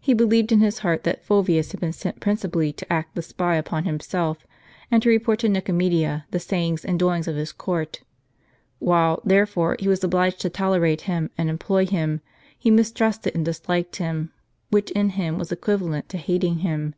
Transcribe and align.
He 0.00 0.14
believed 0.14 0.50
in 0.50 0.60
his 0.60 0.78
heart 0.78 1.04
that 1.04 1.22
Fulviiis 1.22 1.72
had 1.72 1.80
been 1.80 1.92
sent 1.92 2.20
principally 2.20 2.72
to 2.72 2.90
act 2.90 3.14
the 3.14 3.20
spy 3.20 3.56
upon 3.56 3.84
himself, 3.84 4.46
and 4.90 5.02
to 5.02 5.10
report 5.10 5.40
to 5.40 5.48
Nicomedia 5.50 6.24
the 6.30 6.40
sayings 6.40 6.86
and 6.86 6.98
doings 6.98 7.28
of 7.28 7.36
his 7.36 7.52
court. 7.52 8.00
While, 8.78 9.20
therefore, 9.26 9.76
he 9.78 9.86
was 9.86 10.02
obliged 10.02 10.40
to 10.40 10.48
tolerate 10.48 11.02
him, 11.02 11.28
and 11.36 11.50
employ 11.50 11.84
him, 11.84 12.22
he 12.58 12.70
mistrusted 12.70 13.34
and 13.34 13.44
disliked 13.44 13.96
him, 13.96 14.32
which 14.70 14.90
in 14.92 15.10
him 15.10 15.36
was 15.36 15.52
equivalent 15.52 16.08
to 16.08 16.16
hating 16.16 16.60
him. 16.60 16.94